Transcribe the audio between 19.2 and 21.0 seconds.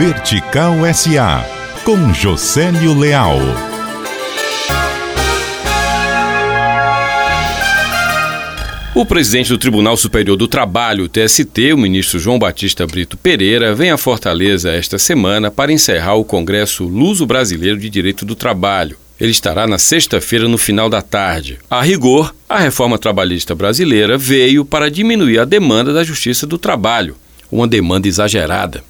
Ele estará na sexta-feira, no final